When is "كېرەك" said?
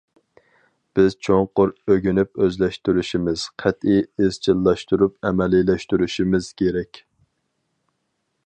6.63-7.05